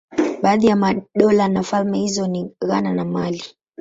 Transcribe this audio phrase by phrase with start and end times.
[0.41, 3.43] Baadhi ya madola na falme hizo ni Ghana na Mali.